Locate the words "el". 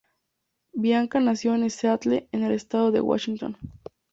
2.41-2.53